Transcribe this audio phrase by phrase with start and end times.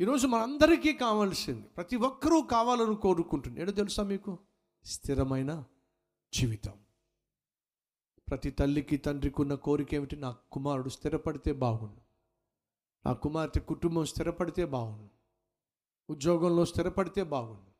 [0.00, 4.38] ఈరోజు మనందరికీ కావాల్సింది ప్రతి ఒక్కరూ కావాలని కోరుకుంటుంది ఏంటో తెలుసా మీకు?
[4.84, 5.64] స్థిరమైన
[6.34, 6.72] జీవితం.
[8.30, 10.16] ప్రతి తల్లికి తండ్రికి ఉన్న కోరిక ఏమిటి?
[10.16, 12.00] నా కుమారుడు స్థిరపడితే బాగుండు.
[13.06, 15.08] నా కుమార్తె కుటుంబం స్థిరపడితే బాగుండు.
[16.12, 17.70] ఉద్యోగంలో స్థిరపడితే బాగుండు.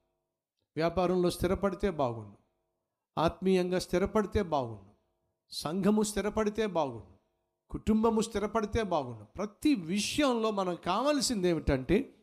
[0.76, 2.36] వ్యాపారంలో స్థిరపడితే బాగుండు.
[3.20, 4.94] ఆత్మీయంగా స్థిరపడితే బాగుండు.
[5.50, 7.19] సంఘము స్థిరపడితే బాగుండు.
[7.70, 9.24] కుటుంబము స్థిరపడితే బాగుండు.
[9.24, 12.14] ప్రతి విషయంలో మనం కావాల్సింది ఏమిటంటే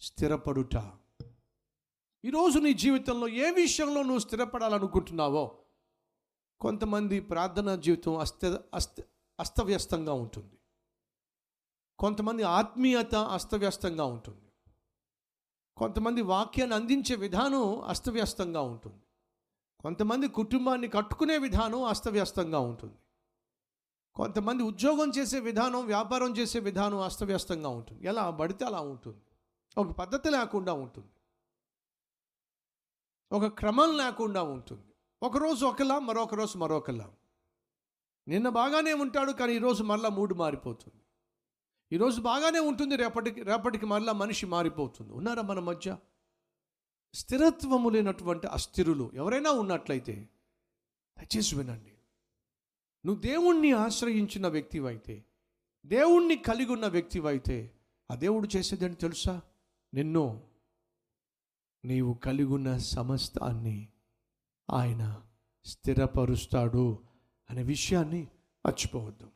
[0.00, 0.76] స్థిరపడుట.
[2.24, 5.58] ఈరోజు నీ జీవితంలో ఏ విషయంలో నువ్వు స్థిరపడాలనుకుంటున్నావో
[6.60, 8.94] కొంతమంది ప్రార్థనా జీవితం అస్త అస్త
[9.40, 10.58] అస్తవ్యస్తంగా ఉంటుంది.
[11.98, 14.52] కొంతమంది ఆత్మీయత అస్తవ్యస్తంగా ఉంటుంది.
[15.76, 19.02] కొంతమంది వాక్యాన్ని అందించే విధానం అస్తవ్యస్తంగా ఉంటుంది.
[19.80, 22.94] కొంతమంది కుటుంబాన్ని కట్టుకునే విధానం అస్తవ్యస్తంగా ఉంటుంది.
[24.20, 28.06] కొంతమంది ఉద్యోగం చేసే విధానం వ్యాపారం చేసే విధానం అస్తవ్యస్తంగా ఉంటుంది.
[28.06, 28.30] ఎలా?
[28.30, 29.20] పడితే అలా ఉంటుంది.
[29.78, 31.08] ఒక పద్ధతి లేకుండా ఉంటుంది.
[33.32, 34.94] ఒక క్రమం లేకుండా ఉంటుంది.
[35.22, 37.10] ఒకరోజు ఒకలా మరొక రోజు మరొకలా.
[38.28, 41.02] నిన్న బాగానే ఉంటాడు కానీ ఈరోజు మరలా మూడు మారిపోతుంది.
[41.92, 45.12] ఈరోజు బాగానే ఉంటుంది రేపటికి రేపటికి మరలా మనిషి మారిపోతుంది.
[45.12, 45.96] ఉన్నారా మన మధ్య?
[47.14, 50.28] స్థిరత్వము లేనటువంటి అస్థిరులు ఎవరైనా ఉన్నట్లయితే
[51.18, 51.92] దయచేసి వినండి.
[53.06, 55.24] నువ్వు దేవుణ్ణి ఆశ్రయించిన వ్యక్తివైతే
[55.86, 57.74] దేవుణ్ణి కలిగి ఉన్న వ్యక్తివైతే
[58.10, 59.42] ఆ దేవుడు చేసేదని తెలుసా?
[59.94, 60.50] నిన్ను
[61.84, 63.88] నీవు కలిగి ఉన్న సమస్తాన్ని
[64.70, 65.22] ఆయన
[65.64, 67.04] స్థిరపరుస్తాడు
[67.50, 68.28] అనే విషయాన్ని
[68.66, 69.30] మర్చిపోవద్దు.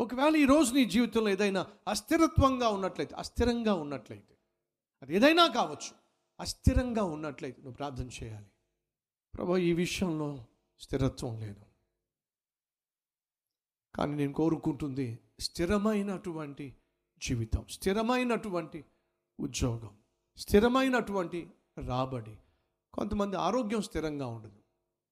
[0.00, 4.36] ఒకవేళ ఈరోజు నీ జీవితంలో ఏదైనా అస్థిరత్వంగా ఉన్నట్లయితే అస్థిరంగా ఉన్నట్లయితే
[5.02, 5.94] అది ఏదైనా కావచ్చు
[6.40, 8.46] అస్థిరంగా ఉన్నట్లయితే నువ్వు ప్రార్థన చేయాలి.
[9.34, 10.44] ప్రభా ఈ విషయంలో
[10.78, 11.69] స్థిరత్వం లేదు.
[14.00, 15.18] కానీ నేను కోరుకుంటుంది.
[15.40, 16.76] స్థిరమైనటువంటి
[17.22, 18.84] జీవితం స్థిరమైనటువంటి
[19.40, 19.90] ఉద్యోగం
[20.36, 21.50] స్థిరమైనటువంటి
[21.86, 22.36] రాబడి.
[22.94, 24.58] కొంతమంది ఆరోగ్యం స్థిరంగా ఉండదు.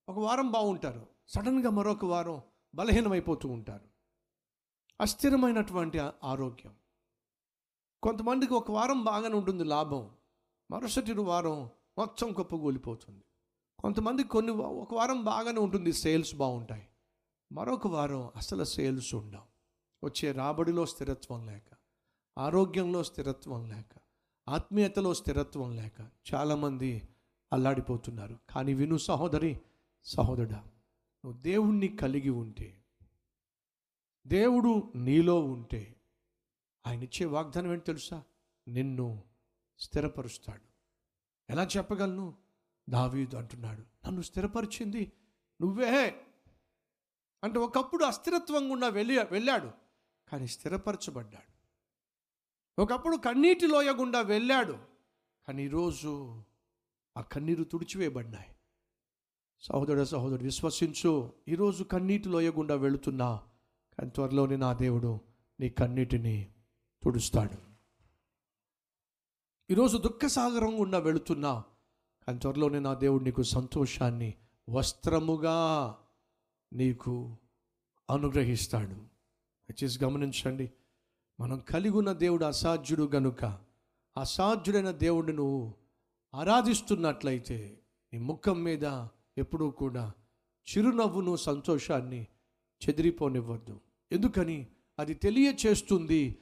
[0.09, 1.07] ఒక వారం బాగుంటారు.
[1.27, 2.41] సడన్గా మరొక వారం
[2.75, 3.85] బలహీనమైపోతూ ఉంటారు.
[5.01, 6.75] అస్థిరమైనటువంటి ఆరోగ్యం.
[8.03, 10.09] కొంతమందికి ఒక వారం బాగానే ఉంటుంది లాభం.
[10.71, 13.23] మరుసటి వారం మొత్తం కుప్పగూలిపోతుంది
[13.79, 16.88] కొంతమంది కొన్ని ఒక వారం బాగానే ఉంటుంది సేల్స్ బాగుంటాయి.
[17.51, 19.41] మరొక వారం అసలు సేల్స్ ఉండవు.
[20.05, 21.77] వచ్చే రాబడిలో స్థిరత్వం లేక
[22.37, 23.99] ఆరోగ్యంలో స్థిరత్వం లేక
[24.49, 27.09] ఆత్మీయతలో స్థిరత్వం లేక చాలామంది
[27.53, 28.39] అల్లాడిపోతున్నారు.
[28.49, 29.59] కానీ విను సహోదరి
[30.03, 30.57] సహోదరుడా
[31.25, 32.83] నువ్వు దేవుణ్ణి కలిగి ఉంటే
[34.27, 35.95] దేవుడు నీలో ఉంటే
[36.87, 38.23] ఆయన ఇచ్చే వాగ్దానం ఏంటి తెలుసా?
[38.67, 39.23] నిన్ను
[39.79, 40.65] స్థిరపరుస్తాడు.
[41.49, 42.33] ఎలా చెప్పగలను?
[42.89, 45.11] దావీదు అంటున్నాడు నన్ను స్థిరపరిచింది
[45.61, 46.25] నువ్వే.
[47.43, 49.71] అంటే ఒకప్పుడు అస్థిరత్వం గుండా వెళ్ళి వెళ్ళాడు
[50.29, 51.49] కానీ స్థిరపరచబడ్డాడు.
[52.81, 54.77] ఒకప్పుడు కన్నీటి లోయ గుండా వెళ్ళాడు
[55.47, 56.43] కానీ ఈరోజు
[57.17, 58.55] ఆ కన్నీరు తుడిచివేయబడ్డాయి.
[59.61, 63.35] సహోదరుడు సహోదరుడు విశ్వసించు ఈరోజు కన్నీటి లోయ గుండా వెళుతున్నా
[63.97, 65.19] కానీ త్వరలోనే నా దేవుడు
[65.59, 66.53] నీ కన్నీటిని
[67.03, 67.69] తుడుస్తాడు.
[69.71, 71.63] ఈరోజు దుఃఖసాగరం గుండా వెళుతున్నా
[72.27, 74.33] కానీ త్వరలోనే నా దేవుడు నీకు సంతోషాన్ని
[74.69, 75.57] వస్త్రముగా
[76.73, 77.35] నీకు
[78.09, 78.93] అనుగ్రహిస్తాడు.
[79.69, 80.71] దయచేసి గమనించండి.
[81.39, 83.45] మనం కలిగున్న దేవుడు అసాధ్యుడు గనుక
[84.17, 85.73] అసాధ్యుడైన దేవుడు నువ్వు
[86.35, 87.79] ఆరాధిస్తున్నట్లయితే
[88.13, 88.83] నీ ముఖం మీద
[89.37, 90.11] ఎప్పుడూ కూడా
[90.69, 92.27] చిరునవ్వును సంతోషాన్ని
[92.89, 93.79] చెదిరిపోనివ్వద్దు.
[94.11, 94.67] ఎందుకని?
[94.99, 96.37] అది తెలియచేస్తుంది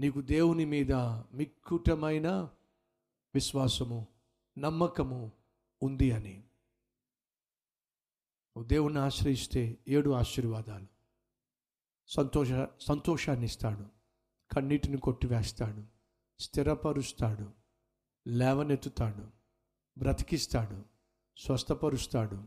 [0.00, 0.92] నీకు దేవుని మీద
[1.32, 2.48] మిక్కుటమైన
[3.34, 4.06] విశ్వాసము
[4.58, 5.32] నమ్మకము
[5.82, 6.44] ఉంది అని.
[8.56, 10.86] నువ్వు దేవుణ్ణి ఆశ్రయిస్తే ఏడు ఆశీర్వాదాలు.
[12.06, 12.48] సంతోష
[12.80, 13.86] సంతోషాన్ని ఇస్తాడు
[14.54, 15.82] కన్నీటిని కొట్టివేస్తాడు.
[16.42, 17.50] స్థిరపరుస్తాడు.
[18.28, 19.26] లేవనెత్తుతాడు.
[19.98, 20.82] బ్రతికిస్తాడు.
[21.36, 22.44] స్వస్థపరుస్తాడు.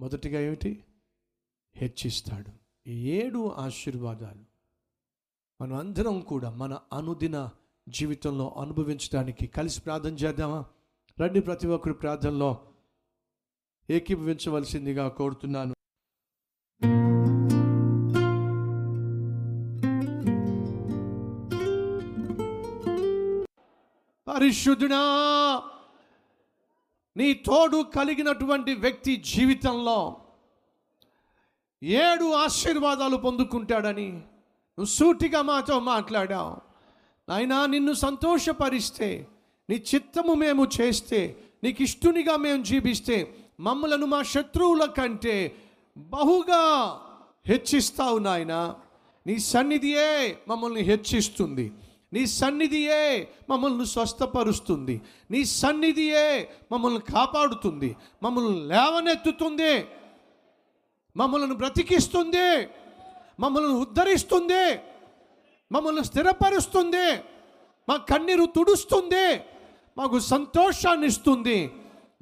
[0.00, 0.84] మొదటిగా ఏమిటి?
[1.76, 2.52] హెచ్చిస్తాడు.
[2.90, 4.44] ఏడు ఆశీర్వాదాలు
[5.60, 7.50] మనం అందరం కూడా మన అనుదిన
[7.88, 10.64] జీవితంలో అనుభవించడానికి కలిసి ప్రార్థన చేద్దామా?
[11.20, 12.72] రండి ప్రతి ఒక్కరు ప్రార్థనలో
[13.90, 15.72] ఏకీభవించవలసిందిగా కోరుతున్నాను.
[24.28, 25.02] పరిశుద్ధుడా
[27.16, 30.16] నీ తోడు కలిగినటువంటి వ్యక్తి జీవితంలో
[31.82, 36.56] ఏడు ఆశీర్వాదాలు పొందుకుంటాడని నువ్వు సూటిగా మాతో మాట్లాడావు.
[37.28, 39.28] నాయనా నిన్ను సంతోషపరిస్తే
[39.70, 45.56] నీ చిత్తము మేము చేస్తే నీకు ఇష్టునిగా మేము జీవిస్తే మమ్మలను మా శత్రువుల కంటే
[45.96, 47.00] బహుగా
[47.46, 48.74] హెచ్చిస్తావు నాయన
[49.26, 51.72] నీ సన్నిధియే మమ్మల్ని హెచ్చిస్తుంది.
[52.12, 55.00] నీ సన్నిధియే మమ్మల్ని స్వస్థపరుస్తుంది.
[55.30, 57.96] నీ సన్నిధియే మమ్మల్ని కాపాడుతుంది.
[58.22, 59.86] మమ్మల్ని లేవనెత్తుతుంది.
[61.16, 62.68] మమ్మల్ని బ్రతికిస్తుంది.
[63.40, 64.78] మమ్మల్ని ఉద్ధరిస్తుంది.
[65.72, 67.16] మమ్మల్ని స్థిరపరుస్తుంది.
[67.88, 69.40] మా కన్నీరు తుడుస్తుంది.
[69.98, 71.70] మాకు సంతోషాన్ని ఇస్తుంది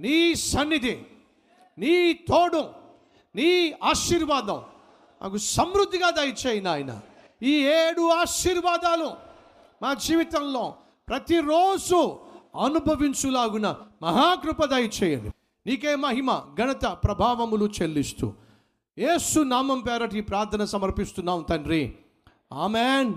[0.00, 1.02] నీ సన్నిధి.
[1.78, 2.64] నీ తోడు
[3.34, 4.62] నీ ఆశీర్వాదం
[5.22, 7.00] నాకు సమృద్ధిగా దయచేయి నాయన.
[7.42, 9.10] ఈ ఏడు ఆశీర్వాదాలు
[9.82, 10.74] మా జీవితంలో
[11.08, 12.18] ప్రతిరోజు
[12.62, 15.30] అనుభవించులాగున మహాకృప దయచేయండి.
[15.66, 18.32] నీకే మహిమ ఘనత ప్రభావములు చెల్లిస్తూ.
[18.98, 21.94] ఏసు నామం పేరటి ప్రార్థన సమర్పిస్తున్నాం తండ్రి.
[22.52, 23.14] ఆమెన్.